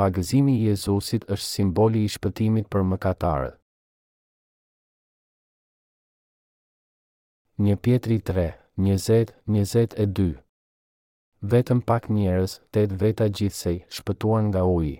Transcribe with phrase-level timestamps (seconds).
[0.00, 3.50] pagëzimi i Jezusit është simboli i shpëtimit për mëkatarë.
[7.66, 8.46] Një pjetri 3,
[8.86, 10.30] 20, 22
[11.52, 14.94] Vetëm pak njerës, të veta gjithsej, shpëtuan nga uji.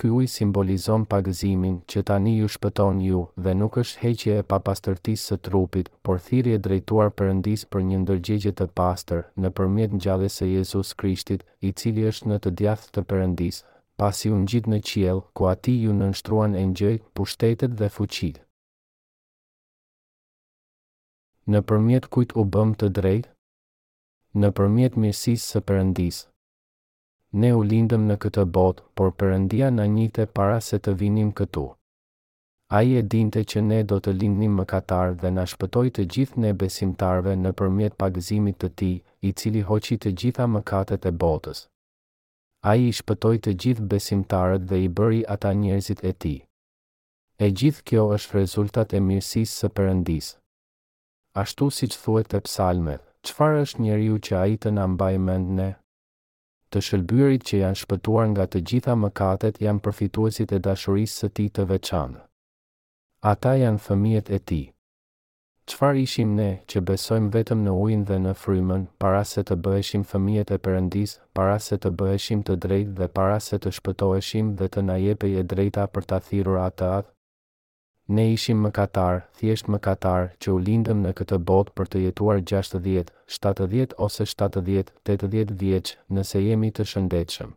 [0.00, 5.28] Ky uj simbolizon pagëzimin që tani ju shpëton ju dhe nuk është heqje e papastërtisë
[5.28, 10.40] së trupit, por thirje drejtuar përëndis për një ndërgjegje të pastër në përmjet në gjallës
[10.46, 13.62] e Jezus Krishtit, i cili është në të djathë të përëndisë,
[14.00, 18.40] pasi unë gjitë në qiel, ku ati ju në nështruan e njëj, për dhe fuqit.
[21.52, 23.26] Në përmjet kujt u bëm të drejt,
[24.40, 26.22] në përmjet mirësis së përëndis.
[27.40, 31.64] Ne u lindëm në këtë botë, por përëndia në njëte para se të vinim këtu.
[32.78, 36.40] Aje e dinte që ne do të lindim më katar dhe në shpëtoj të gjithë
[36.44, 38.92] ne besimtarve në përmjet pagëzimit të ti,
[39.26, 41.66] i cili hoqit të gjitha më katet e botës
[42.70, 46.34] a i shpëtoj të gjithë besimtarët dhe i bëri ata njerëzit e ti.
[47.44, 50.30] E gjithë kjo është rezultat e mirësisë së përëndis.
[51.42, 55.52] Ashtu si që thuet e psalmet, qëfar është njeriu që a i të nëmbaj mend
[55.58, 55.68] ne?
[56.70, 61.50] Të shëllbyrit që janë shpëtuar nga të gjitha mëkatet janë përfituesit e dashurisë së ti
[61.56, 62.22] të veçanë.
[63.34, 64.62] Ata janë fëmijet e ti.
[65.72, 70.02] Qfar ishim ne që besojmë vetëm në ujin dhe në frymën, para se të bëheshim
[70.10, 74.68] fëmijet e përëndis, para se të bëheshim të drejt dhe para se të shpëtoheshim dhe
[74.76, 77.12] të na jepe e drejta për të thirur atë atë?
[78.18, 82.04] Ne ishim më katarë, thjesht më katarë, që u lindëm në këtë botë për të
[82.06, 83.08] jetuar 60,
[83.40, 87.56] 70 ose 70, 80 vjeqë nëse jemi të shëndetshëm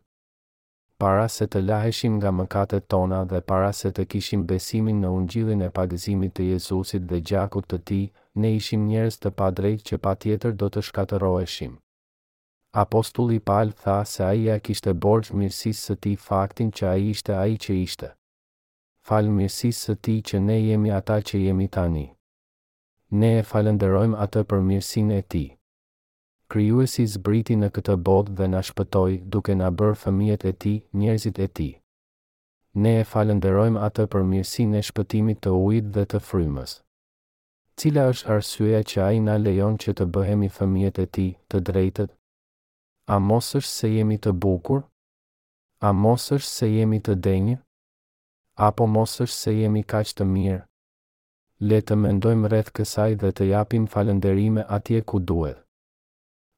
[0.98, 5.60] para se të laheshim nga mëkatet tona dhe para se të kishim besimin në ungjillin
[5.62, 8.00] e pagëzimit të Jezusit dhe gjakut të ti,
[8.42, 11.76] ne ishim njerës të padrejt që pa tjetër do të shkateroeshim.
[12.82, 17.06] Apostulli Paul tha se ai ja kishte borgë mirësisë së ti faktin që a i
[17.14, 18.10] ishte a i që ishte.
[19.08, 22.08] Falë mirësisë së ti që ne jemi ata që jemi tani.
[23.10, 25.44] Ne e falenderojmë atë për mirësin e ti.
[26.48, 31.40] Kryuesi zbriti në këtë botë dhe na shpëtoi duke na bërë fëmijët e tij, njerëzit
[31.44, 31.72] e tij.
[32.84, 36.72] Ne e falënderojmë atë për mirësinë e shpëtimit të ujit dhe të frymës.
[37.78, 42.16] Cila është arsyeja që ai na lejon që të bëhemi fëmijët e tij, të drejtët?
[43.16, 44.80] A mos është se jemi të bukur?
[45.84, 47.58] A mos është se jemi të denjë?
[48.70, 50.62] Apo mos është se jemi kaq të mirë?
[51.68, 55.64] Le të mendojmë rreth kësaj dhe të japim falënderime atij ku duhet.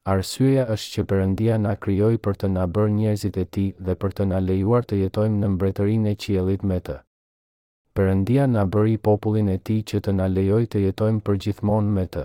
[0.09, 4.13] Arsyeja është që Perëndia na krijoi për të na bërë njerëzit e Tij dhe për
[4.19, 6.95] të na lejuar të jetojmë në mbretërinë e qiellit me Të.
[7.99, 12.23] Perëndia na bëri popullin e Tij që të na lejojë të jetojmë përgjithmonë me Të.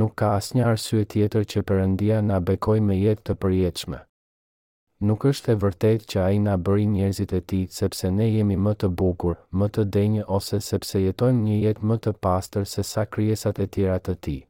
[0.00, 4.02] Nuk ka asnjë arsye tjetër që Perëndia na bekoi me jetë të përjetshme.
[5.10, 8.74] Nuk është e vërtet që ai na bëri njerëzit e tij sepse ne jemi më
[8.82, 13.06] të bukur, më të denjë ose sepse jetojmë një jetë më të pastër se sa
[13.14, 14.42] krijesat e tjera të tij.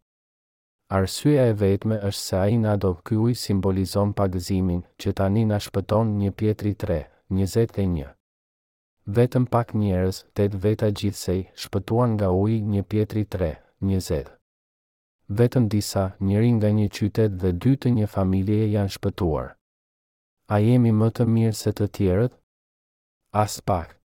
[0.86, 6.12] Arsyeja e vetme është se ai na do ky simbolizon pagëzimin që tani na shpëton
[6.20, 6.98] një pjetri tre,
[7.30, 8.04] 21.
[9.16, 13.50] Vetëm pak njerëz, tet veta gjithsej, shpëtuan nga uji një pjetri tre,
[13.82, 14.30] 20.
[15.38, 19.46] Vetëm disa, njëri nga një qytet dhe dy të një familje janë shpëtuar.
[20.54, 22.32] A jemi më të mirë se të tjerët?
[23.32, 23.98] As pak.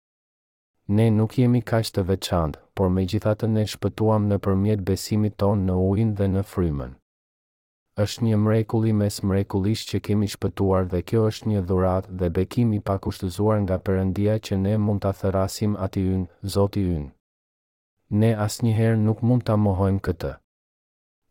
[0.88, 5.64] Ne nuk jemi kaq të veçantë, por me gjithatë ne shpëtuam në përmjet besimit ton
[5.68, 6.94] në ujnë dhe në frymen.
[8.02, 12.78] është një mrekulli mes mrekulisht që kemi shpëtuar dhe kjo është një dhurat dhe bekimi
[12.86, 17.08] pa kushtëzuar nga përëndia që ne mund të thërasim ati ynë, zoti ynë.
[18.20, 20.32] Ne asnjëherë nuk mund të mohojmë këtë.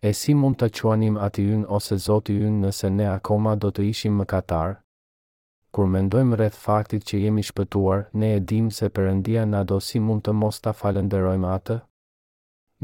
[0.08, 3.90] E si mund të quanim ati ynë ose zoti ynë nëse ne akoma do të
[3.94, 4.78] ishim më katarë?
[5.78, 10.00] Kur mendojmë rreth faktit që jemi shpëtuar, ne e dim se Perëndia na do si
[10.06, 11.76] mund të mos ta falenderojmë atë.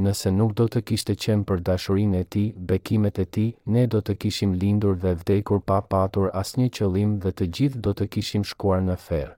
[0.05, 4.01] Nëse nuk do të kishte qenë për dashurinë e Tij, bekimet e Tij, ne do
[4.09, 8.45] të kishim lindur dhe vdekur pa patur asnjë qëllim dhe të gjithë do të kishim
[8.51, 9.33] shkuar në ferr.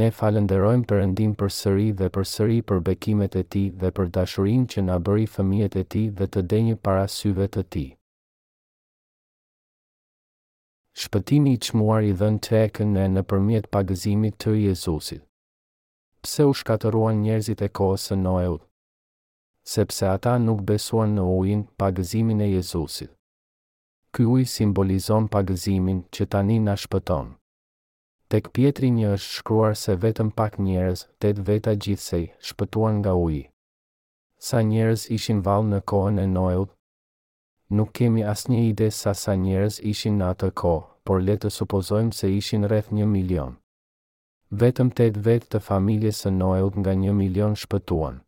[0.00, 4.70] Ne falenderojmë Perëndin për sëri dhe për sëri për bekimet e Tij dhe për dashurinë
[4.74, 7.88] që na bëri fëmijët e Tij dhe të denjë para syve të Tij
[10.94, 15.22] shpëtimi i qmuar i dhën të ekën e në përmjet pagëzimit të Jezusit.
[16.24, 18.62] Pse u shkateruan njerëzit e kohës së Noeut?
[19.74, 23.10] Sepse ata nuk besuan në ujin pagëzimin e Jezusit.
[24.14, 27.32] Ky uj simbolizon pagëzimin që tani na shpëton.
[28.32, 33.42] Tek Pietri një është shkruar se vetëm pak njerëz, tet veta gjithsej, shpëtuan nga uji.
[34.38, 36.73] Sa njerëz ishin vallë në kohën e Noeut,
[37.72, 42.12] nuk kemi asnjë ide sa sa njerëz ishin në atë kohë, por le të supozojmë
[42.16, 43.56] se ishin rreth 1 milion.
[44.60, 48.20] Vetëm 8 vetë të familjes së Noeut nga 1 milion shpëtuan.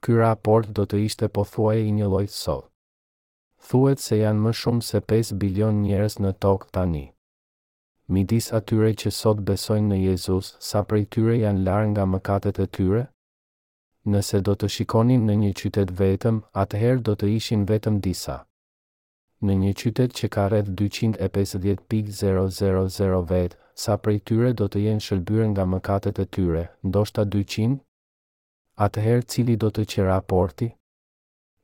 [0.00, 2.66] Ky raport do të ishte pothuaj i një lloj sot.
[3.68, 7.04] Thuhet se janë më shumë se 5 bilion njerëz në tokë tani.
[8.12, 12.66] Midis atyre që sot besojnë në Jezus, sa prej tyre janë larë nga mëkatet e
[12.66, 13.02] tyre?
[14.08, 18.36] nëse do të shikonin në një qytet vetëm, atëherë do të ishin vetëm disa.
[19.42, 25.46] Në një qytet që ka rreth 250.000 vet, sa prej tyre do të jenë shëlbyer
[25.52, 27.78] nga mëkatet e tyre, ndoshta 200?
[28.86, 30.70] Atëherë cili do të qera raporti?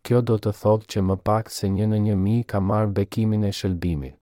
[0.06, 3.50] Kjo do të thotë që më pak se 1 në 1000 ka marr bekimin e
[3.60, 4.16] shëlbimit.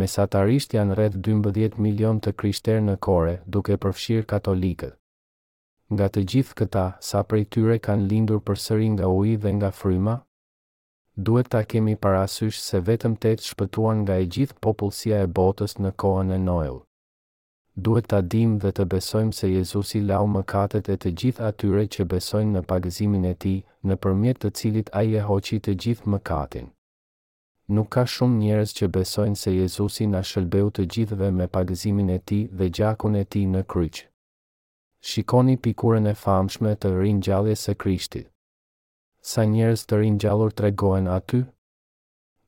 [0.00, 4.94] Mesatarisht janë rreth 12 milion të krishterë në Kore, duke përfshirë katolikët
[5.90, 9.70] nga të gjithë këta, sa prej tyre kanë lindur për sëri nga uj dhe nga
[9.80, 10.16] fryma?
[11.26, 15.74] Duhet ta kemi parasysh se vetëm të të shpëtuan nga e gjithë popullësia e botës
[15.82, 16.78] në kohën e Noel.
[17.84, 21.84] Duhet ta dim dhe të besojmë se Jezusi lau më katet e të gjithë atyre
[21.94, 23.54] që besojnë në pagëzimin e ti,
[23.86, 26.68] në përmjet të cilit a je hoqi të gjithë më katin.
[27.76, 32.18] Nuk ka shumë njerëz që besojnë se Jezusi na shëlbeu të gjithëve me pagëzimin e
[32.28, 34.11] ti dhe gjakun e ti në kryqë
[35.10, 38.28] shikoni pikurën e famshme të rinjalljes së Krishtit.
[39.30, 41.40] Sa njerëz të të tregohen aty?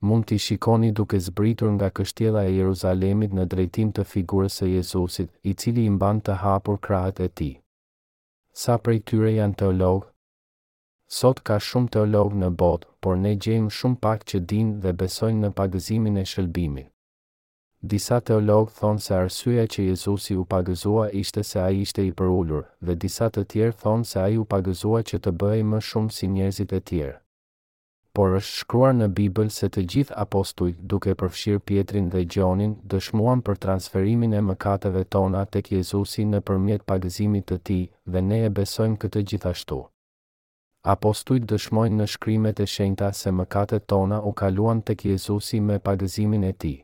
[0.00, 5.30] Mund t'i shikoni duke zbritur nga kështjela e Jeruzalemit në drejtim të figurës e Jezusit,
[5.42, 7.50] i cili imban të hapur krahët e ti.
[8.62, 10.06] Sa prej tyre janë të logë?
[11.18, 14.92] Sot ka shumë të logë në botë, por ne gjejmë shumë pak që din dhe
[15.02, 16.90] besojnë në pagëzimin e shëlbimit.
[17.84, 22.62] Disa teologë thonë se arsyeja që Jezusi u pagëzua ishte se ai ishte i përullur,
[22.80, 26.28] dhe disa të tjerë thonë se ai u pagëzua që të bëhej më shumë si
[26.36, 27.16] njerëzit e tjerë.
[28.16, 33.44] Por është shkruar në Bibël se të gjithë apostujt, duke përfshirë Pietrin dhe Gjonin, dëshmuan
[33.50, 37.84] për transferimin e mëkateve tona tek Jezusi nëpërmjet pagëzimit të Tij,
[38.14, 39.82] dhe ne e besojmë këtë gjithashtu.
[40.96, 46.48] Apostujt dëshmojnë në shkrimet e shenjta se mëkatet tona u kaluan tek Jezusi me pagëzimin
[46.52, 46.76] e Tij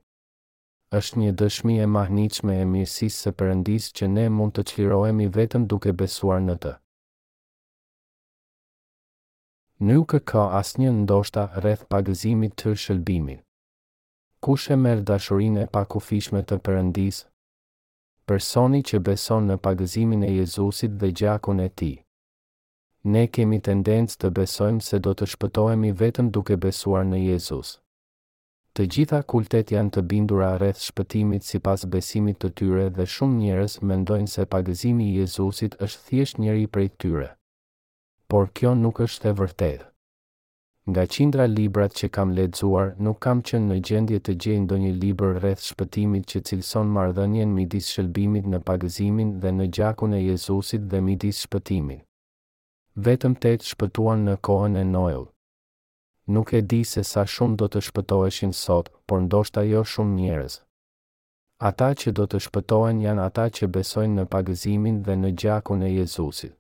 [0.99, 5.67] është një dëshmi e mahnitshme e mirësisë së përëndis që ne mund të çlirohemi vetëm
[5.73, 6.73] duke besuar në të.
[9.91, 13.39] Nuk ka asnjë ndoshta rreth pagëzimit të shëlbimit.
[14.47, 17.23] Kush e merr dashurinë e pakufishme të përëndis?
[18.31, 21.95] personi që beson në pagëzimin e Jezusit dhe gjakun e tij.
[23.13, 27.77] Ne kemi tendencë të besojmë se do të shpëtohemi vetëm duke besuar në Jezus.
[28.77, 33.73] Të gjitha kultet janë të bindura rreth shpëtimit sipas besimit të tyre dhe shumë njerëz
[33.93, 37.27] mendojnë se pagëzimi i Jezusit është thjesht njëri prej tyre.
[38.31, 39.87] Por kjo nuk është e vërtetë.
[40.91, 45.35] Nga qindra librat që kam lexuar, nuk kam qenë në gjendje të gjej ndonjë libër
[45.41, 51.03] rreth shpëtimit që cilëson marrëdhënien midis shëlbimit në pagëzimin dhe në gjakun e Jezusit dhe
[51.11, 52.07] midis shpëtimit.
[53.09, 55.31] Vetëm tet shpëtuan në kohën e Noeut
[56.33, 60.55] nuk e di se sa shumë do të shpëtoheshin sot, por ndoshta jo shumë njerëz.
[61.69, 65.91] Ata që do të shpëtohen janë ata që besojnë në pagëzimin dhe në gjakun e
[65.99, 66.55] Jezusit.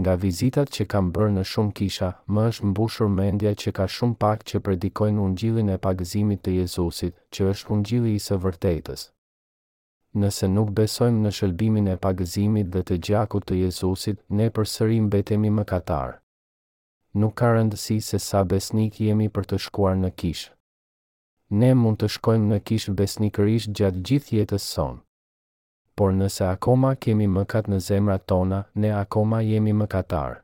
[0.00, 4.18] Nga vizitat që kam bërë në shumë kisha, më është mbushur mendja që ka shumë
[4.22, 9.06] pak që predikojnë ungjillin e pagëzimit të Jezusit, që është ungjilli i së vërtetës.
[10.20, 15.50] Nëse nuk besojmë në shëllbimin e pagëzimit dhe të gjakut të Jezusit, ne përsërim betemi
[15.58, 16.14] më katarë
[17.16, 20.52] nuk ka rëndësi se sa besnik jemi për të shkuar në kishë.
[21.60, 24.98] Ne mund të shkojmë në kishë besnikërish gjatë gjithë jetës sonë.
[25.96, 30.34] Por nëse akoma kemi mëkat në zemrat tona, ne akoma jemi mëkatarë.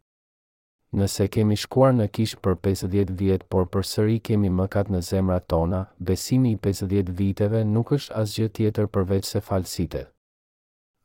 [1.00, 5.46] Nëse kemi shkuar në kishë për 50 vjetë, por për sëri kemi mëkat në zemrat
[5.48, 10.12] tona, besimi i 50 viteve nuk është asgjë tjetër përveç se falsitet.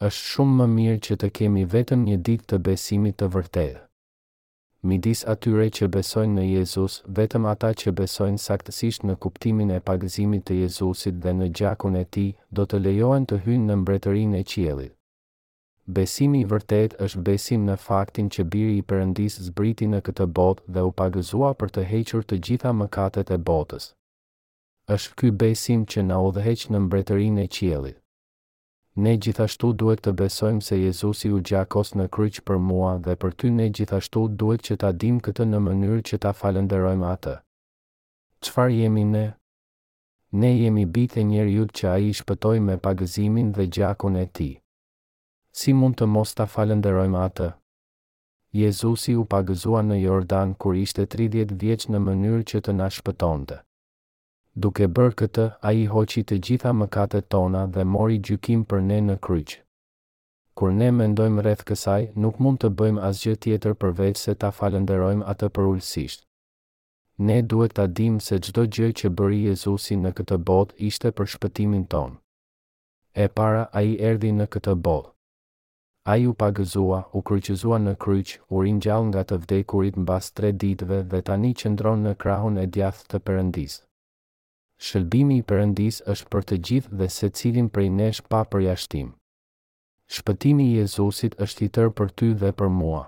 [0.03, 3.86] Êshtë shumë më mirë që të kemi vetëm një ditë të besimit të vërtetë
[4.87, 10.45] midis atyre që besojnë në Jezus, vetëm ata që besojnë saktësisht në kuptimin e pagëzimit
[10.47, 12.25] të Jezusit dhe në gjakun e ti,
[12.55, 14.93] do të lejohen të hynë në mbretërin e qielit.
[15.97, 20.67] Besimi i vërtet është besim në faktin që biri i përëndis zbriti në këtë botë
[20.75, 23.85] dhe u pagëzua për të hequr të gjitha mëkatet e botës.
[24.95, 27.97] është ky besim që na udhëheq në mbretërinë e qielit
[28.97, 33.35] ne gjithashtu duhet të besojmë se Jezusi u gjakos në kryq për mua dhe për
[33.41, 37.35] ty ne gjithashtu duhet që ta dim këtë në mënyrë që ta falënderojmë atë.
[38.47, 39.25] Qfar jemi ne?
[40.41, 44.25] Ne jemi bitë e njerë jutë që a i shpëtoj me pagëzimin dhe gjakun e
[44.37, 44.49] ti.
[45.57, 47.51] Si mund të mos ta falenderojmë atë?
[48.63, 53.61] Jezusi u pagëzua në Jordan kur ishte 30 vjeqë në mënyrë që të na shpëtonte
[54.63, 58.97] duke bërë këtë, a i hoqi të gjitha mëkatet tona dhe mori gjykim për ne
[59.09, 59.59] në kryqë.
[60.57, 65.27] Kur ne mendojmë rreth kësaj, nuk mund të bëjmë asgjë tjetër përveç se ta falenderojmë
[65.33, 66.23] atë përulësisht.
[67.27, 71.29] Ne duhet ta dimë se çdo gjë që bëri Jezusi në këtë botë ishte për
[71.35, 72.17] shpëtimin tonë.
[73.13, 75.13] E para ai erdhi në këtë botë.
[76.13, 81.03] Ai u pagëzua, u kryqëzua në kryq, u ringjall nga të vdekurit mbas 3 ditëve
[81.11, 83.83] dhe tani qëndron në krahun e djathtë të Perëndisë
[84.85, 89.07] shëlbimi i përëndis është për të gjithë dhe se cilin prej nesh pa për jashtim.
[90.15, 92.99] Shpëtimi i Jezusit është i tërë për ty dhe për mua.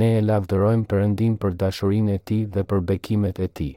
[0.00, 3.70] Ne e lavdërojmë përëndim për dashurin e ti dhe për bekimet e ti.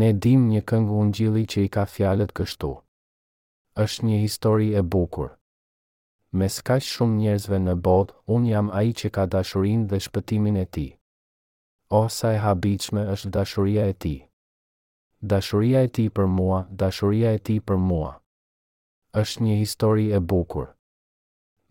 [0.00, 2.74] Ne dim një këngë unë gjili që i ka fjalet kështu.
[3.82, 5.28] është një histori e bukur.
[6.38, 10.66] Me s'ka shumë njerëzve në botë, unë jam aji që ka dashurin dhe shpëtimin e
[10.74, 10.86] ti.
[11.88, 14.16] O sa e habiqme është dashuria e ti
[15.28, 18.10] dashuria e ti për mua, dashuria e ti për mua.
[19.22, 20.68] Êshtë një histori e bukur.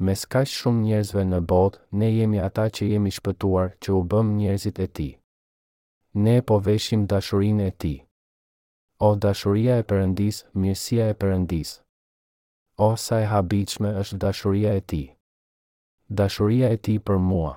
[0.06, 4.34] Me s'ka shumë njerëzve në botë, ne jemi ata që jemi shpëtuar që u bëm
[4.38, 5.08] njerëzit e ti.
[6.26, 7.94] Ne po veshim dashurin e ti.
[9.10, 11.74] O dashuria e përëndis, mirësia e përëndis.
[12.78, 15.02] O sa e habiqme është dashuria e ti.
[16.22, 17.56] Dashuria e ti për mua.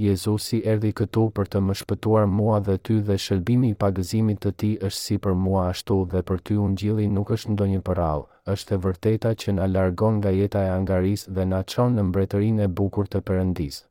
[0.00, 4.52] Jezusi erdi këtu për të më shpëtuar mua dhe ty dhe shëlbimi i pagëzimit të
[4.62, 8.22] ti është si për mua ashtu dhe për ty unë gjili nuk është ndonjë përral,
[8.54, 12.62] është e vërteta që në alargon nga jeta e angaris dhe në qonë në mbretërin
[12.64, 13.82] e bukur të përëndis.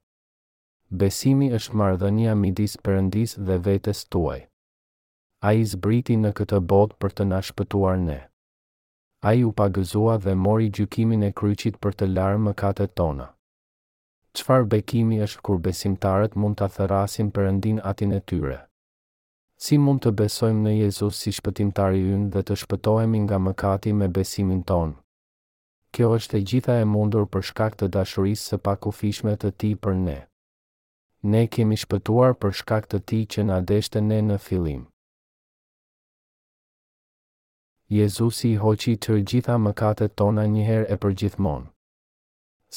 [1.03, 4.39] Besimi është mardhënia midis përëndis dhe vetës tuaj.
[5.49, 8.19] A i zbriti në këtë botë për të nashpëtuar ne.
[9.29, 13.35] A i u pagëzua dhe mori gjukimin e kryqit për të larë më katët tonë.
[14.37, 18.57] Qfar bekimi është kur besimtarët mund të therasin përëndin atin e tyre?
[19.65, 24.07] Si mund të besojmë në Jezus si shpëtimtari ynë dhe të shpëtojmë nga mëkati me
[24.17, 24.93] besimin tonë?
[25.93, 29.97] Kjo është e gjitha e mundur për shkak të dashurisë së pakufishme të ti për
[30.05, 30.19] ne.
[31.33, 34.85] Ne kemi shpëtuar për shkak të ti që në adeshte ne në filim.
[37.97, 41.67] Jezusi hoqi të gjitha mëkatet tona njëherë e përgjithmonë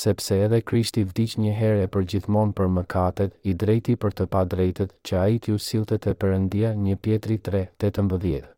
[0.01, 4.43] sepse edhe Krishti vdiq një herë e përgjithmon për mëkatet, i drejti për të pa
[4.55, 8.49] drejtet, që a i t'ju silte të përëndia një pjetri 3.18.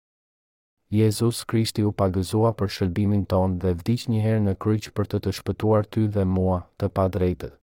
[1.00, 5.20] Jezus Krishti u pagëzua për shëllbimin ton dhe vdiq një herë në kryq për të
[5.26, 7.56] të shpëtuar ty dhe mua të pa drejtet.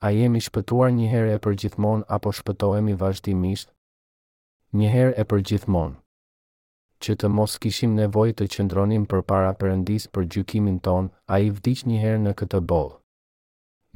[0.00, 3.68] A jemi shpëtuar një herë e përgjithmon apo shpëtoemi vazhdimisht?
[4.80, 5.98] Një herë e përgjithmon
[7.02, 11.48] që të mos kishim nevoj të qëndronim për para përëndis për gjykimin ton, a i
[11.56, 12.96] vdic njëherë në këtë bolë.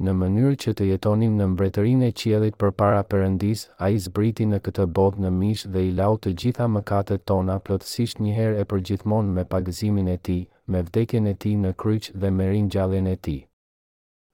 [0.05, 4.47] Në mënyrë që të jetonim në mbretërin e qjelit për para përëndis, a i zbriti
[4.49, 8.67] në këtë bodh në mish dhe i lau të gjitha mëkatet tona plotësisht njëherë e
[8.73, 10.39] përgjithmon me pagëzimin e ti,
[10.73, 13.37] me vdekjen e ti në kryq dhe me gjallin e ti.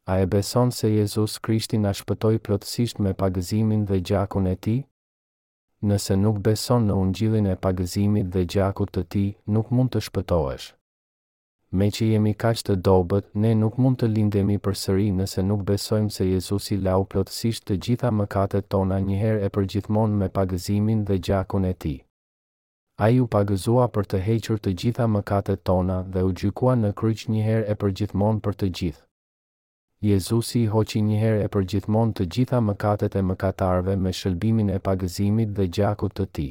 [0.08, 4.80] A e beson se Jezus Krishti na shpëtoj plotësisht me pagëzimin dhe gjakun e ti?
[5.82, 9.24] nëse nuk beson në ungjillin e pagëzimit dhe gjakut të ti,
[9.56, 10.68] nuk mund të shpëtoesh.
[11.80, 15.64] Me që jemi kaq të dobët, ne nuk mund të lindemi për sëri nëse nuk
[15.70, 21.18] besojmë se Jezusi lau plotësisht të gjitha mëkatet tona njëherë e përgjithmonë me pagëzimin dhe
[21.28, 21.96] gjakun e ti.
[23.02, 27.26] A ju pagëzua për të hequr të gjitha mëkatet tona dhe u gjykuan në kryq
[27.34, 29.06] njëherë e përgjithmonë për të gjithë.
[30.06, 35.68] Jezusi hoqi njëherë e përgjithmon të gjitha mëkatet e mëkatarve me shëlbimin e pagëzimit dhe
[35.78, 36.46] gjakut të ti.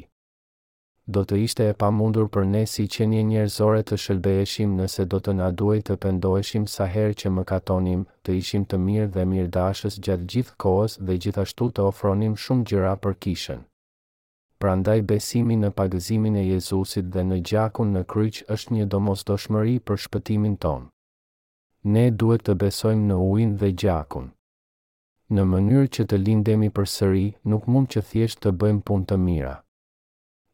[1.15, 5.19] Do të ishte e pamundur për ne si që një njerëzore të shëlbeheshim nëse do
[5.25, 9.51] të na duaj të pendoheshim sa herë që mëkatonim, të ishim të mirë dhe mirë
[9.57, 13.65] dashës gjatë gjithë kohës dhe gjithashtu të ofronim shumë gjëra për kishën.
[14.63, 20.03] Prandaj besimi në pagëzimin e Jezusit dhe në gjakun në kryq është një domosdoshmëri për
[20.07, 20.87] shpëtimin tonë
[21.83, 24.27] ne duhet të besojmë në ujin dhe gjakun.
[25.33, 29.17] Në mënyrë që të lindemi për sëri, nuk mund që thjesht të bëjmë pun të
[29.17, 29.55] mira.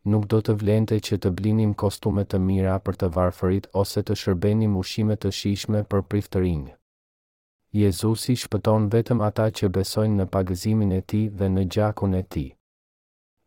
[0.08, 4.16] Nuk do të vlente që të blinim kostume të mira për të varfërit ose të
[4.22, 6.64] shërbenim ushime të shishme për priftërin.
[7.76, 12.48] Jezusi shpëton vetëm ata që besojnë në pagëzimin e ti dhe në gjakun e ti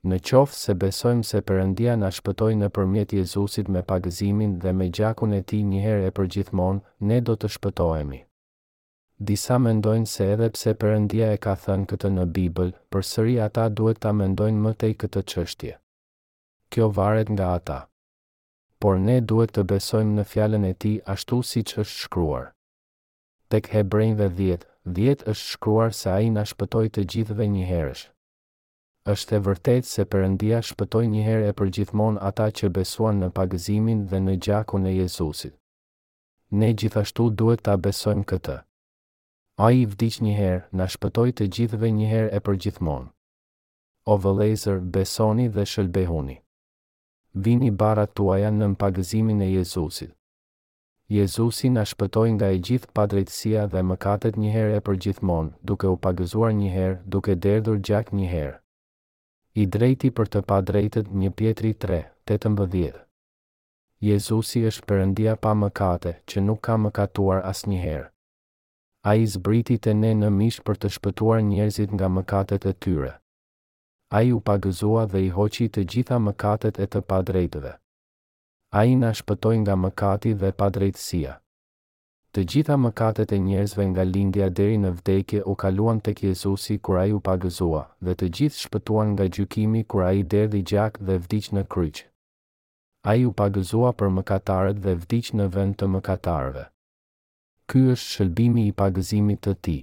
[0.09, 4.87] në qofë se besojmë se përëndia në shpëtoj në përmjet Jezusit me pagëzimin dhe me
[4.99, 6.81] gjakun e ti njëherë e për gjithmonë,
[7.11, 8.21] ne do të shpëtojemi.
[9.31, 13.67] Disa mendojnë se edhe pse përëndia e ka thënë këtë në Bibël, për sëri ata
[13.69, 15.75] duhet ta mendojnë mëtej këtë qështje.
[16.73, 17.79] Kjo varet nga ata.
[18.81, 22.47] Por ne duhet të besojmë në fjallën e ti ashtu si që është shkruar.
[23.53, 24.57] Tek Hebrejnë dhe
[24.89, 28.07] dhjetë, është shkruar se a i në shpëtoj të gjithve njëherësh,
[29.09, 34.19] është e vërtet se përëndia shpëtoj njëherë e përgjithmon ata që besuan në pagëzimin dhe
[34.25, 35.55] në gjakun e Jezusit.
[36.61, 38.59] Ne gjithashtu duhet ta besojmë këtë.
[39.67, 43.09] A i vdic njëherë, na shpëtoj të gjithve njëherë e përgjithmon.
[44.13, 46.37] O vëlezër, besoni dhe shëlbehuni.
[47.47, 50.13] Vini bara tuaja në pagëzimin e Jezusit.
[51.19, 55.97] Jezusi na shpëtoi nga e gjithë padrejtësia dhe mëkatet një herë e përgjithmonë, duke u
[56.07, 58.57] pagëzuar një herë, duke derdhur gjak një herë
[59.59, 62.99] i drejti për të pa drejtët një pjetri të 18.
[64.01, 68.07] Jezusi është përëndia pa mëkate, që nuk ka mëkatuar as njëherë.
[69.11, 73.13] A i zbriti të ne në mish për të shpëtuar njerëzit nga mëkatet e tyre.
[74.15, 77.75] A i u pagëzua dhe i hoqi të gjitha mëkatet e të padrejtëve.
[78.73, 81.40] A i na shpëtoj nga mëkati dhe padrejtësia.
[82.35, 87.01] Të gjitha mëkatet e njerëzve nga lindja deri në vdekje u kaluan tek Jezusi kur
[87.01, 91.49] ai u pagëzua dhe të gjithë shpëtuan nga gjykimi kur ai derdhi gjak dhe vdiq
[91.59, 92.05] në kryq.
[93.11, 96.65] Ai u pagëzua për mëkatarët dhe vdiq në vend të mëkatarëve.
[97.69, 99.81] Ky është shëlbimi i pagëzimit të tij.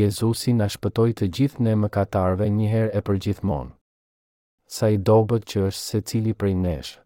[0.00, 3.72] Jezusi na shpëtoi të gjithë në mëkatarëve një herë e përgjithmonë.
[4.78, 6.96] Sa i dobët që është secili prej nesh.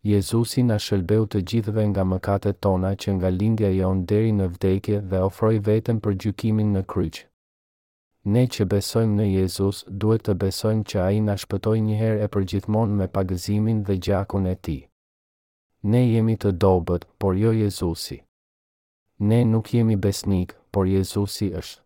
[0.00, 5.00] Jezusi na shëlbeu të gjithëve nga mëkatet tona që nga lindja jon deri në vdekje
[5.10, 7.16] dhe ofroi veten për gjykimin në kryq.
[8.32, 12.28] Ne që besojmë në Jezus duhet të besojmë që ai na shpëtoi një herë e
[12.36, 14.80] përgjithmonë me pagëzimin dhe gjakun e tij.
[15.92, 18.22] Ne jemi të dobët, por jo Jezusi.
[19.28, 21.80] Ne nuk jemi besnik, por Jezusi është.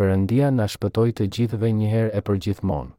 [0.00, 2.94] Perëndia na shpëtoi të gjithëve një herë e përgjithmonë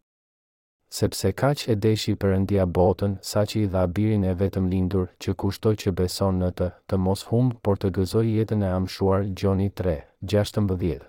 [0.94, 5.72] sepse kaq e deshi Perëndia botën, saqë i dha birin e vetëm lindur, që kushtoj
[5.84, 9.94] që beson në të, të mos humb, por të gëzoj jetën e amshuar, Gjoni 3,
[10.36, 11.06] 16.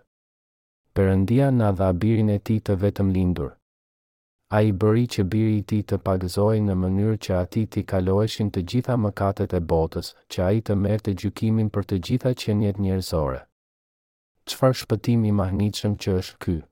[0.99, 3.51] Perëndia na dha birin e tij të vetëm lindur.
[4.57, 8.51] A i bëri që biri i ti të pagëzoj në mënyrë që ati ti kaloeshin
[8.53, 12.35] të gjitha mëkatet e botës, që a i të merë të gjukimin për të gjitha
[12.43, 13.43] qenjet njërzore.
[14.47, 16.63] Qfar shpëtimi mahniqëm që është kyë?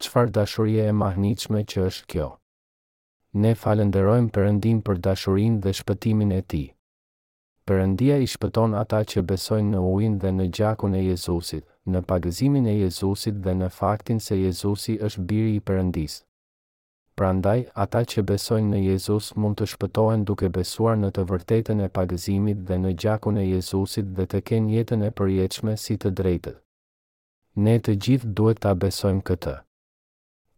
[0.00, 2.26] qëfar dashurie e mahniqme që është kjo.
[3.42, 6.62] Ne falenderojmë përëndim për dashurin dhe shpëtimin e ti.
[7.68, 12.66] Përëndia i shpëton ata që besojnë në ujin dhe në gjakun e Jezusit, në pagëzimin
[12.72, 16.16] e Jezusit dhe në faktin se Jezusi është biri i përëndis.
[17.20, 21.90] Prandaj, ata që besojnë në Jezus mund të shpëtohen duke besuar në të vërtetën e
[21.98, 26.58] pagëzimit dhe në gjakun e Jezusit dhe të kenë jetën e përjeqme si të drejtët.
[27.66, 29.60] Ne të gjithë duhet ta besojmë këtë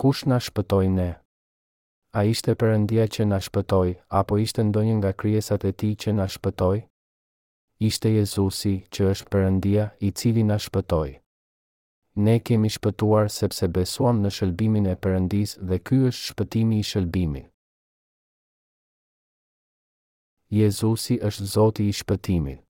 [0.02, 1.08] kush na shpëtoi ne?
[2.18, 6.26] A ishte Perëndia që na shpëtoi, apo ishte ndonjë nga krijesat e Tij që na
[6.34, 6.78] shpëtoi?
[7.88, 11.12] Ishte Jezusi, që është Perëndia, i cili na shpëtoi.
[12.24, 17.46] Ne kemi shpëtuar sepse besuam në shëlbimin e Perëndisë dhe ky është shpëtimi i shëlbimit.
[20.58, 22.60] Jezusi është Zoti i shpëtimit.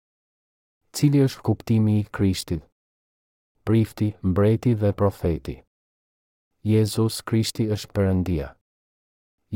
[0.97, 2.61] Cili është kuptimi i Krishtit?
[3.65, 5.63] Prifti, mbreti dhe profeti.
[6.63, 8.49] Jezus Krishti është përëndia.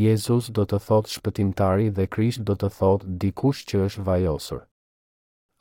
[0.05, 4.65] Jezus do të thot shpëtimtari dhe Krisht do të thot dikush që është vajosur.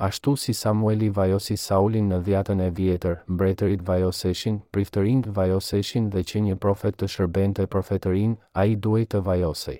[0.07, 6.25] Ashtu si Samueli vajosi Saulin në dhjatën e vjetër, mbretërit vajoseshin, priftërin të vajoseshin dhe
[6.33, 9.77] që një profet të shërben të profetërin, a i duhe të vajosej.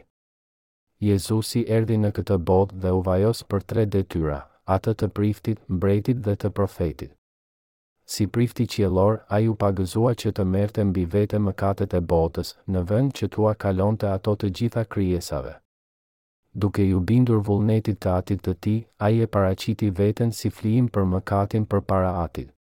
[1.10, 4.40] Jezusi erdi në këtë bot dhe u vajos për tre detyra,
[4.78, 7.18] atë të priftit, mbretit dhe të profetit.
[8.08, 12.52] Si prifti qielor, a ju pagëzua që të merte mbi vete më katët e botës,
[12.76, 15.54] në vend që tua kalon të ato të gjitha kryesave.
[16.64, 21.10] Duke ju bindur vullnetit të atit të ti, a je paraciti veten si flim për
[21.16, 22.54] më katin për para atit.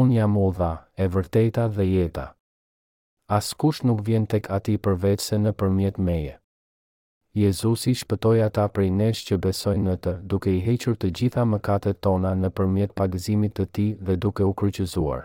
[0.00, 0.72] Unë jam u dha,
[1.04, 2.26] e vërteta dhe jeta.
[3.38, 6.36] As kush nuk vjen tek ati përveç se në përmjet meje.
[7.34, 12.00] Jezusi shpëtoj ata prej nesh që besojnë në të, duke i hequr të gjitha mëkatet
[12.06, 15.20] tona në përmjet pagëzimit të ti dhe duke u kryqëzuar.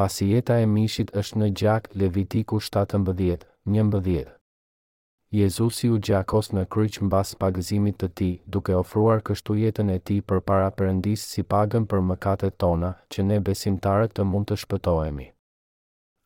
[0.00, 3.46] Pasijeta jeta e mishit është në gjak Levitiku 17,
[3.78, 4.34] 11.
[5.42, 10.18] Jezusi u gjakos në kryq mbas pagëzimit të ti, duke ofruar kështu jetën e ti
[10.20, 15.30] për para përëndis si pagën për mëkatet tona, që ne besimtarët të mund të shpëtojemi.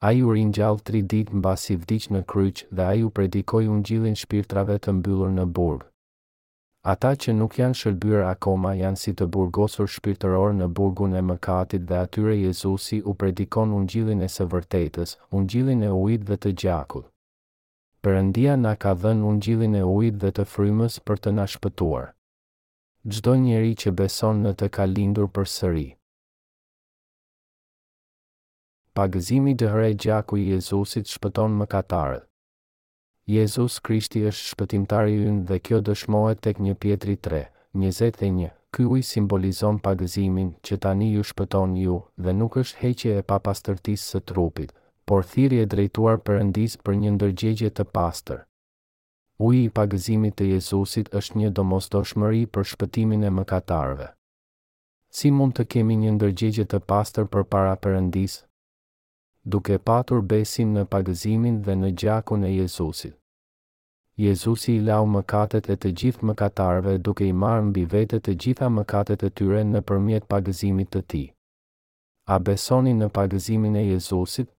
[0.03, 3.85] A ju gjallë tri dit në basi vdic në kryq dhe a ju predikoj unë
[3.88, 5.85] gjilin shpirtrave të mbyllur në burg.
[6.95, 11.87] Ata që nuk janë shërbyrë akoma janë si të burgosur shpirtëror në burgun e mëkatit
[11.91, 16.41] dhe atyre Jezusi u predikon unë gjilin e së vërtetës, unë gjilin e ujt dhe
[16.43, 17.07] të gjakut.
[18.03, 22.11] Përëndia na ka dhen unë gjilin e ujt dhe të frymës për të na shpëtuar.
[23.07, 25.91] Gjdo njeri që beson në të ka lindur për sëri.
[28.92, 32.26] Pagëzimi i dhëre gjaku i Jezusit shpëton mëkatarët.
[33.35, 38.50] Jezusi Krishti është shpëtimtari ynë dhe kjo dëshmohet tek 1 Pjetri 3:21.
[38.72, 44.05] Ky uj simbolizon pagëzimin që tani ju shpëton ju dhe nuk është heqje e papastërtisë
[44.12, 44.76] së trupit,
[45.09, 48.44] por thirrje e drejtuar përëndis për një ndërgjegje të pastër.
[49.48, 54.09] Uji i pagëzimit të Jezusit është një domosdoshmëri për shpëtimin e mëkatarëve.
[55.18, 58.42] Si mund të kemi një ndërgjegje të pastër përpara Perëndis
[59.50, 63.14] duke patur besim në pagëzimin dhe në gjakun e Jezusit.
[64.22, 68.68] Jezusi i lau mëkatet e të gjithë mëkatarve duke i marrë mbi vete të gjitha
[68.74, 71.22] mëkatet e tyre në përmjet pagëzimit të ti.
[72.35, 74.50] A besoni në pagëzimin e Jezusit?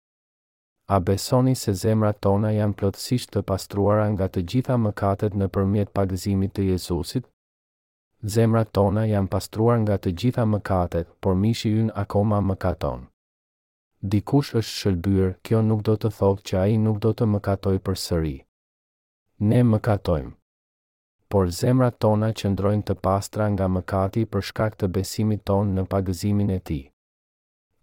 [0.86, 5.94] A besoni se zemra tona janë plotësisht të pastruara nga të gjitha mëkatet në përmjet
[6.00, 7.24] pagëzimit të Jezusit?
[8.36, 13.08] Zemra tona janë pastruar nga të gjitha mëkatet, por mishi yn akoma mëkaton
[14.04, 18.00] dikush është shëlbyr, kjo nuk do të thotë që ai nuk do të mëkatoj për
[18.06, 18.34] sëri.
[19.52, 20.34] Ne mëkatojmë
[21.34, 26.52] por zemrat tona qëndrojnë të pastra nga mëkati për shkak të besimit tonë në pagëzimin
[26.56, 26.82] e ti.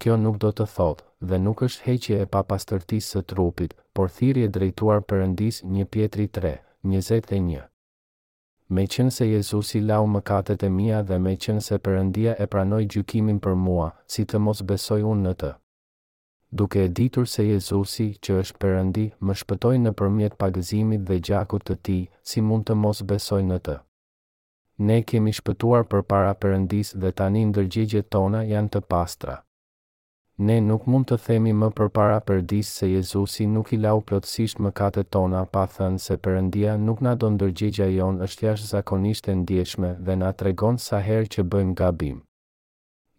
[0.01, 4.47] Kjo nuk do të thotë, dhe nuk është heqje e papastërtisë së trupit, por thirje
[4.55, 6.53] drejtuar përëndis një pjetri 3,
[6.87, 7.63] një.
[8.75, 12.83] Me qënë se Jezusi lau mëkatet e mia dhe me qënë se përëndia e pranoj
[12.93, 15.51] gjukimin për mua, si të mos besoj unë në të
[16.53, 21.63] duke e ditur se Jezusi që është përëndi më shpëtoj në përmjet pagëzimit dhe gjakut
[21.67, 21.97] të ti
[22.31, 23.75] si mund të mos besoj në të.
[24.89, 29.35] Ne kemi shpëtuar për para përëndis dhe tani ndërgjigje tona janë të pastra.
[30.47, 34.59] Ne nuk mund të themi më për para përëndis se Jezusi nuk i lau plotësisht
[34.65, 39.31] më kate tona pa thënë se përëndia nuk na do ndërgjigja jon është jashtë zakonisht
[39.33, 42.19] e ndjeshme dhe na tregon sa herë që bëjmë gabim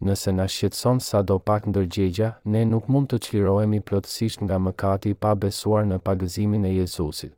[0.03, 5.13] nëse na shqetson sa do pak ndërgjegja, ne nuk mund të qlirojemi plotësisht nga mëkati
[5.23, 7.33] pa besuar në pagëzimin e Jezusit.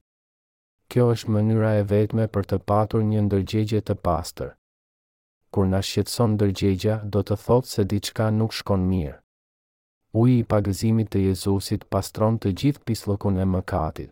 [0.91, 4.51] Kjo është mënyra e vetme për të patur një ndërgjegje të pastër.
[5.53, 9.15] Kur na shqetson ndërgjegja, do të thotë se diçka nuk shkon mirë.
[10.19, 14.11] Uji i pagëzimit të Jezusit pastron të gjithë pislokun e mëkatit.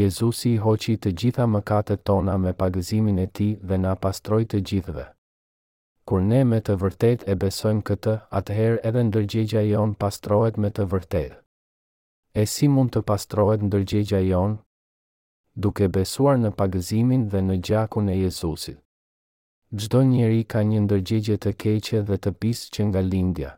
[0.00, 4.60] Jezusi i hoqi të gjitha mëkatet tona me pagëzimin e Tij dhe na pastroi të
[4.70, 5.06] gjithëve
[6.10, 10.84] kur ne me të vërtet e besojmë këtë, atëherë edhe ndërgjegja jonë pastrohet me të
[10.92, 11.34] vërtet.
[12.40, 14.56] E si mund të pastrohet ndërgjegja jonë?
[15.66, 18.80] Duke besuar në pagëzimin dhe në gjakun e Jezusit.
[19.82, 23.50] Gjdo njeri ka një ndërgjegje të keqe dhe të pisë që nga lindja.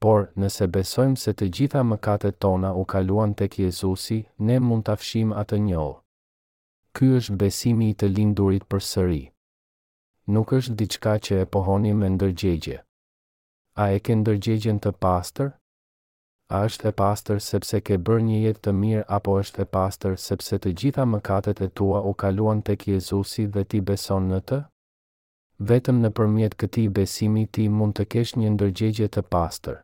[0.00, 4.96] Por, nëse besojmë se të gjitha mëkatet tona u kaluan tek Jezusi, ne mund të
[4.96, 5.98] afshim atë njohë.
[6.96, 9.20] Ky është besimi i të lindurit për sëri
[10.34, 12.78] nuk është diçka që e pohoni me ndërgjegje.
[13.82, 15.50] A e ke ndërgjegjen të pastër?
[16.54, 20.16] A është e pastër sepse ke bërë një jetë të mirë apo është e pastër
[20.26, 24.58] sepse të gjitha mëkatet e tua u kaluan tek Jezusi dhe ti beson në të?
[25.70, 29.78] Vetëm në përmjet këti besimi ti mund të kesh një ndërgjegje të pastër.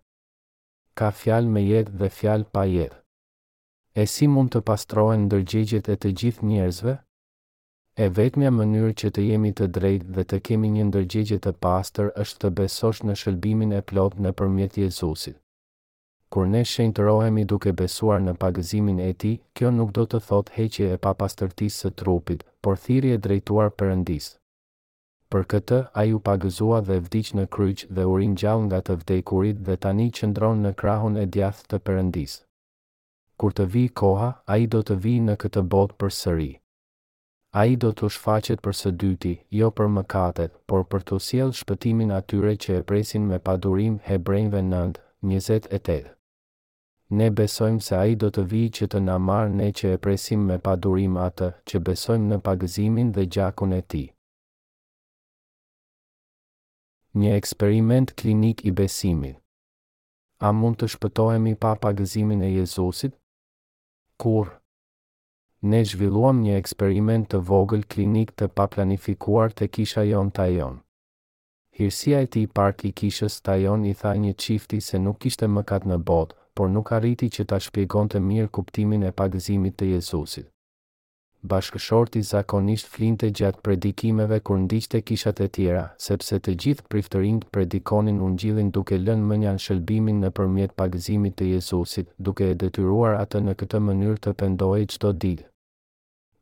[0.99, 2.99] Ka fjal me jetë dhe fjal pa jetë.
[4.01, 6.95] E si mund të pastrohen ndërgjegjet e të gjithë njerëzve?
[7.97, 12.11] E vetëmja mënyrë që të jemi të drejt dhe të kemi një ndërgjegje të pastër
[12.25, 15.39] është të besosh në shëllbimin e plot në përmjet Jezusit.
[16.35, 20.91] Kur ne shenjtërohemi duke besuar në pagëzimin e ti, kjo nuk do të thot heqje
[20.93, 24.37] e papastërtisë së trupit, por thirje drejtuar përëndisë.
[25.33, 29.65] Për këtë, a ju pagëzua dhe vdiq në kryq dhe urin gjall nga të vdekurit
[29.71, 32.37] dhe tani qëndron në krahun e djath të përëndis.
[33.41, 36.53] Kur të vi koha, a i do të vi në këtë botë për sëri
[37.57, 41.53] a i do të shfaqet për së dyti, jo për mëkatet, por për të siel
[41.59, 45.99] shpëtimin atyre që e presin me padurim hebrejnve nëndë, njëzet e
[47.19, 50.43] Ne besojmë se a i do të vi që të namar ne që e presim
[50.51, 54.03] me padurim atë, që besojmë në pagëzimin dhe gjakun e ti.
[57.15, 59.37] Një eksperiment klinik i besimit
[60.39, 63.17] A mund të shpëtojemi pa pagëzimin e Jezusit?
[64.19, 64.51] Kur?
[65.65, 70.77] ne zhvilluam një eksperiment të vogël klinik të paplanifikuar të kisha jon të jon.
[71.79, 75.47] Hirësia e ti park i kishës të jon i tha një qifti se nuk ishte
[75.57, 79.91] mëkat në botë, por nuk arriti që ta shpjegon të mirë kuptimin e pagëzimit të
[79.95, 80.49] Jezusit
[81.53, 88.21] bashkëshorti zakonisht flinte gjatë predikimeve kur ndiqte kishat e tjera, sepse të gjithë priftërinjt predikonin
[88.29, 93.41] ungjillin duke lënë më njën shëlbimin në përmjet pagëzimit të Jezusit, duke e detyruar atë
[93.49, 95.47] në këtë mënyrë të pendoj qdo ditë.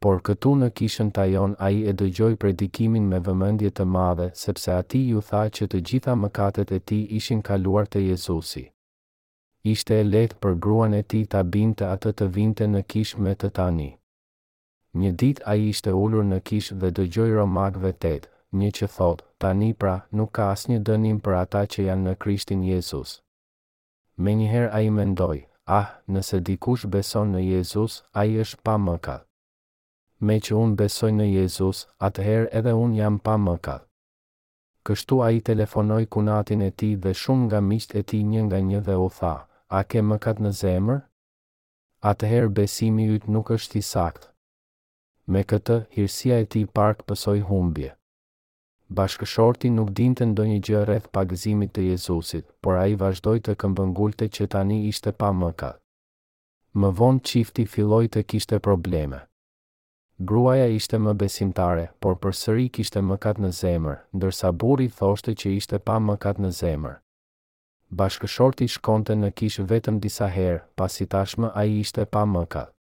[0.04, 4.72] Por këtu në kishën tajon a i e dëgjoj predikimin me vëmëndje të madhe, sepse
[4.72, 8.64] ati ju tha që të gjitha mëkatet e ti ishin kaluar të Jezusi.
[9.74, 13.34] Ishte e letë për gruan e ti ta binte atë të vinte në kishë me
[13.34, 13.90] të tani.
[14.94, 18.28] Një dit a ishte ullur në kish dhe dëgjoj romak vetet,
[18.60, 22.12] një që thot, tani pra, nuk ka as një dënim për ata që janë në
[22.24, 23.16] krishtin Jezus.
[24.22, 25.40] Me njëher a i mendoj,
[25.78, 29.16] ah, nëse dikush beson në Jezus, a i është pa mëka.
[30.22, 31.80] Me që unë besoj në Jezus,
[32.10, 33.74] atëher edhe unë jam pa mëka.
[34.86, 38.62] Kështu a i telefonoj kunatin e ti dhe shumë nga misht e ti një nga
[38.68, 39.32] një dhe u tha,
[39.78, 41.02] a ke mëkat në zemër?
[42.12, 44.30] Atëher besimi ytë nuk është i saktë,
[45.26, 47.94] Me këtë, hirësia e ti park pësoj humbje.
[48.98, 54.46] Bashkëshorti nuk dinte ndonjë gjë rreth pagëzimit të Jezusit, por ai vazhdoi të këmbëngulte që
[54.56, 55.80] tani ishte pa mëkat.
[56.76, 59.22] Më vonë çifti filloi të kishte probleme.
[60.18, 65.80] Gruaja ishte më besimtare, por përsëri kishte mëkat në zemër, ndërsa burri thoshte që ishte
[65.88, 67.00] pa mëkat në zemër.
[67.88, 72.73] Bashkëshorti shkonte në kishë vetëm disa herë, pasi tashmë ai ishte pa mëkat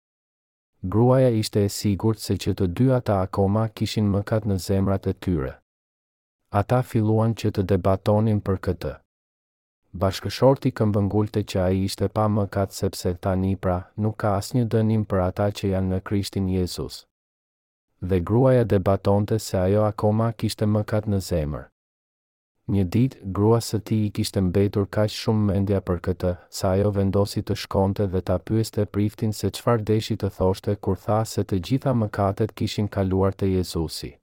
[0.86, 5.14] gruaja ishte e sigurt se që të dy ata akoma kishin mëkat në zemrat e
[5.26, 5.52] tyre.
[6.60, 8.92] Ata filluan që të debatonin për këtë.
[10.04, 15.08] Bashkëshorti këmbëngulte që a i ishte pa mëkat sepse tani pra nuk ka asnjë dënim
[15.14, 17.00] për ata që janë në Krishtin Jezus.
[18.08, 21.70] Dhe gruaja debatonte se ajo akoma kishte mëkat në zemër.
[22.72, 26.92] Një ditë, grua së ti i kishtë mbetur ka shumë mendja për këtë, sa ajo
[26.96, 31.44] vendosi të shkonte dhe ta pyeste priftin se qfar deshi të thoshte kur tha se
[31.44, 34.14] të gjitha mëkatet kishin kaluar të Jezusi.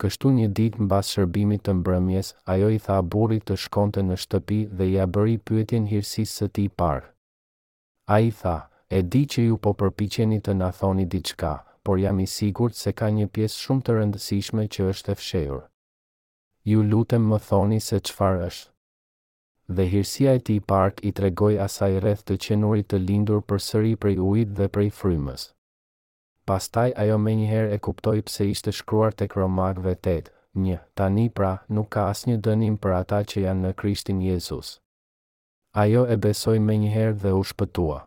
[0.00, 4.60] Kështu një ditë mbas shërbimit të mbrëmjes, ajo i tha burit të shkonte në shtëpi
[4.80, 7.04] dhe ja bëri pyetjen hirsisë së tij parë.
[8.16, 8.56] Ai tha,
[8.88, 11.52] "E di që ju po përpiqeni të na thoni diçka,
[11.84, 15.62] por jam i sigurt se ka një pjesë shumë të rëndësishme që është e fshehur."
[16.70, 18.68] Ju lutem më thoni se qëfar është,
[19.78, 23.90] dhe hirsia e ti park i tregoj asaj rreth të qenurit të lindur për sëri
[24.04, 25.46] për ujit dhe për i frymës.
[26.50, 30.32] Pastaj ajo me njëherë e kuptoj pëse ishte shkruar të kromakve tëtë,
[30.66, 34.22] një, ta një pra, nuk ka asnjë një dënim për ata që janë në krishtin
[34.30, 34.70] Jezus.
[35.84, 38.00] Ajo e besoj me njëherë dhe u shpëtua.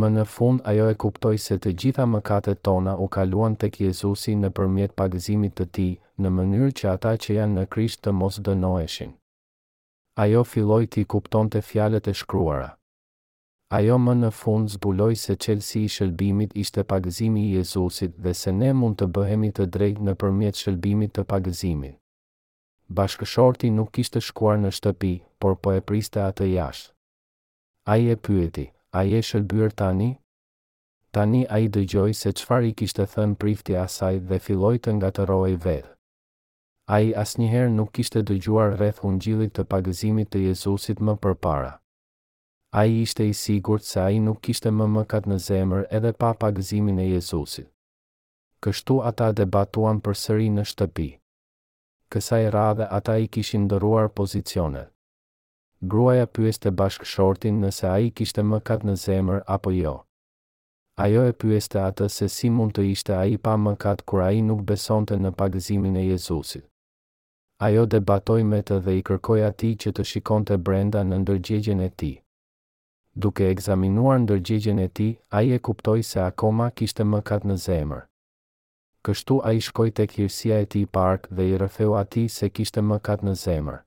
[0.00, 3.68] Më në fund ajo e kuptoj se të gjitha më kate tona u kaluan të
[3.78, 5.88] Jezusi në përmjet pagëzimit të ti,
[6.22, 9.10] në mënyrë që ata që janë në krisht të mos dënoeshin.
[10.24, 12.70] Ajo filloj të kupton të fjalet e shkruara.
[13.80, 18.52] Ajo më në fund zbuloj se qelsi i shëllbimit ishte pagëzimi i Jezusit dhe se
[18.62, 21.96] ne mund të bëhemi të drejt në përmjet shëllbimit të pagëzimit.
[23.00, 26.92] Bashkëshorti nuk ishte shkuar në shtëpi, por po e priste atë jashtë.
[27.96, 30.18] Aje pyeti, a je shëllbyr tani?
[31.16, 35.10] Tani a i dëgjoj se qfar i kishte thënë prifti asaj dhe filloj të nga
[35.16, 35.90] të rojë vedhë.
[36.92, 41.14] A i asnjëherë nuk kishte dëgjuar rreth ungjillit të pagëzimit të Jezusit më
[41.46, 41.72] para.
[42.74, 46.12] A i ishte i sigurt se a i nuk kishte më mëkat në zemër edhe
[46.12, 47.68] pa pagëzimin e Jezusit.
[48.62, 51.08] Kështu ata debatuan për sëri në shtëpi.
[52.12, 54.88] Kësaj radhe ata i kishin ndëruar pozicionet
[55.90, 59.94] gruaja pyeste bashkë shortin nëse a i kishte mëkat në zemër apo jo.
[61.04, 64.28] Ajo e pyeste atë se si mund të ishte a i pa mëkat kur a
[64.36, 66.62] i nuk besonte në pagëzimin e Jezusit.
[67.68, 71.82] Ajo debatoj me të dhe i kërkoj ati që të shikon të brenda në ndërgjegjen
[71.82, 72.12] e ti.
[73.24, 78.02] Duke egzaminuar ndërgjegjen e ti, a i e kuptoj se akoma kishte mëkat në zemër.
[79.02, 82.82] Kështu a i shkoj të kjërësia e ti park dhe i rëfeu ati se kishte
[82.92, 83.80] mëkat në zemër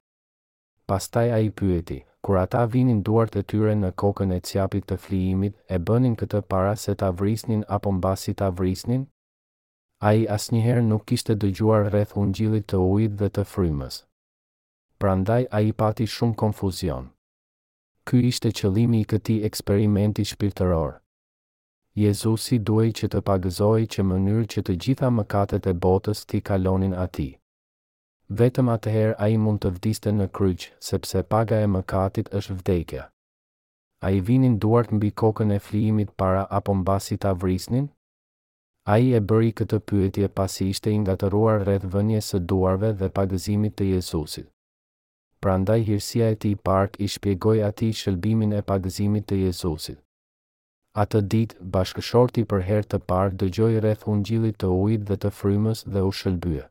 [0.88, 4.98] pastaj a i pyeti, kur ata vinin duart e tyre në kokën e cjapit të
[5.04, 9.08] flijimit, e bënin këtë para se ta vrisnin apo mbasi ta vrisnin?
[10.02, 14.00] A i asnjëherë nuk kishte dëgjuar rreth ungjillit të ujit dhe të frymës.
[15.02, 17.10] Prandaj a i pati shumë konfuzion.
[18.06, 20.93] Ky ishte qëlimi i këti eksperimenti shpirtëror.
[22.04, 26.93] Jezusi duaj që të pagëzoj që mënyrë që të gjitha mëkatet e botës t'i kalonin
[27.06, 27.28] ati
[28.34, 33.04] vetëm atëherë a i mund të vdiste në kryq, sepse paga e mëkatit është vdekja.
[34.06, 37.90] A i vinin duart mbi kokën e flimit para apo mbasi ta vrisnin?
[38.86, 43.78] A i e bëri këtë pyetje pasi ishte ingatëruar rreth vënje së duarve dhe pagëzimit
[43.78, 44.50] të Jezusit.
[45.42, 50.02] Pra ndaj hirsia e ti park i shpjegoj ati shëlbimin e pagëzimit të Jezusit.
[51.02, 55.30] A të dit, bashkëshorti për her të parë dëgjoj rreth unë të ujit dhe të
[55.40, 56.68] frymës dhe u shëlbyë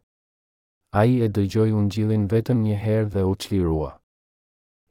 [0.99, 3.89] a i e dëgjoj unë gjilin vetëm një herë dhe u qlirua.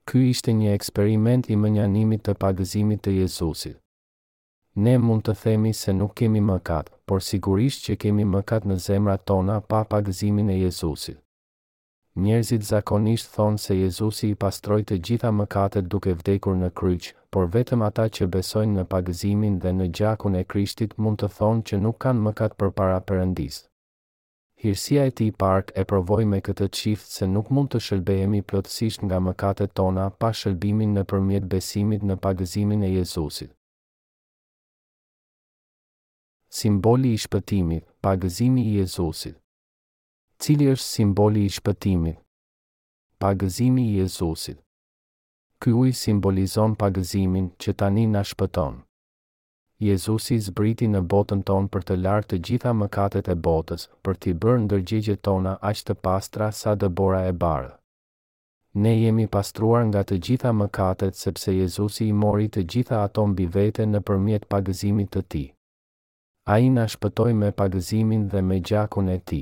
[0.09, 3.77] Ky ishte një eksperiment i mënjanimit të pagëzimit të Jezusit.
[4.87, 9.15] Ne mund të themi se nuk kemi mëkat, por sigurisht që kemi mëkat në zemra
[9.31, 11.21] tona pa pagëzimin e Jezusit.
[12.19, 17.47] Njerëzit zakonisht thonë se Jezusi i pastroj të gjitha mëkatet duke vdekur në kryqë, por
[17.55, 21.81] vetëm ata që besojnë në pagëzimin dhe në gjakun e kryshtit mund të thonë që
[21.87, 23.65] nuk kanë mëkat për para përëndisë
[24.63, 29.01] hirësia e ti park e provoj me këtë qift se nuk mund të shëlbejemi plotësisht
[29.05, 33.51] nga mëkatet tona pa shëlbimin në përmjet besimit në pagëzimin e Jezusit.
[36.59, 39.35] Simboli i shpëtimit, pagëzimi i Jezusit
[40.43, 42.17] Cili është simboli i shpëtimit?
[43.23, 44.61] Pagëzimi i Jezusit
[45.61, 48.81] Ky uj simbolizon pagëzimin që tani na shpëton.
[49.83, 54.33] Jezusi zbriti në botën tonë për të larë të gjitha mëkatet e botës, për t'i
[54.43, 57.73] bërë ndërgjegjet tona aq të pastra sa dëbora e bardhë.
[58.83, 63.47] Ne jemi pastruar nga të gjitha mëkatet sepse Jezusi i mori të gjitha ato mbi
[63.47, 65.43] në përmjet pagëzimit të ti.
[66.53, 69.41] A i nga shpëtoj me pagëzimin dhe me gjakun e ti.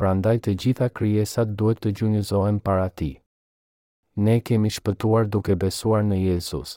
[0.00, 3.12] Prandaj të gjitha kryesat duhet të gjunjëzohen para ti.
[4.26, 6.76] Ne kemi shpëtuar duke besuar në Jezusë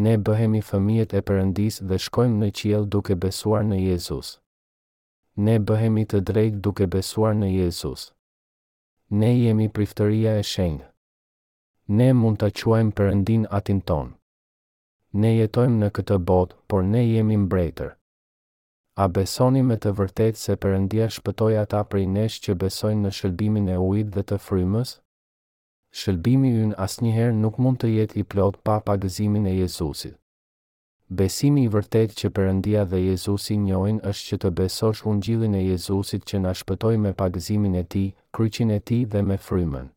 [0.00, 4.30] ne bëhemi fëmijët e Perëndis dhe shkojmë në qiell duke besuar në Jezus.
[5.44, 8.06] Ne bëhemi të drejtë duke besuar në Jezus.
[9.20, 10.88] Ne jemi priftëria e shenjtë.
[11.98, 14.14] Ne mund ta quajmë Perëndin Atin ton.
[15.20, 17.92] Ne jetojmë në këtë botë, por ne jemi mbretër.
[18.96, 23.68] A besoni me të vërtetë se Perëndia shpëtoi ata prej nesh që besojnë në shërbimin
[23.68, 24.96] e ujit dhe të frymës?
[26.00, 30.14] shëlbimi yn asnjëherë nuk mund të jetë i plot pa pagëzimin e Jezusit.
[31.18, 36.22] Besimi i vërtet që Perëndia dhe Jezusi njojnë është që të besosh ungjillin e Jezusit
[36.30, 39.90] që na shpëtoi me pagëzimin e Tij, kryqin e Tij dhe me frymën.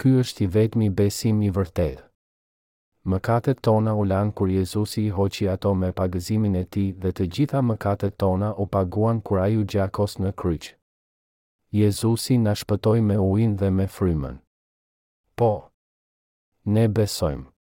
[0.00, 2.00] Ky është i vetmi besim i vërtet.
[3.04, 7.26] Mëkatet tona u lanë kur Jezusi i hoqi ato me pagëzimin e ti dhe të
[7.34, 10.70] gjitha mëkatet tona u paguan kur a ju gjakos në kryq.
[11.82, 14.40] Jezusi nashpëtoj me uin dhe me frymën.
[15.36, 15.52] Po
[16.74, 17.53] ne besojmë